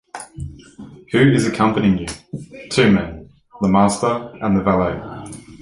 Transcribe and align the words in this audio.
Who 1.11 1.19
is 1.31 1.45
accompanying 1.45 1.99
you?” 1.99 2.07
Two 2.71 2.89
men: 2.91 3.29
The 3.61 3.67
master 3.67 4.33
and 4.41 4.57
the 4.57 4.63
valet 4.63 4.99